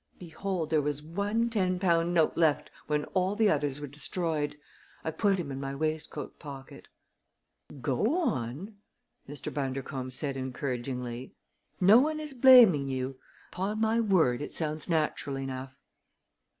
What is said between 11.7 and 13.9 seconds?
"No one is blaming you. Upon